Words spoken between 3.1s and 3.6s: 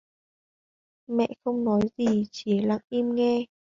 nghe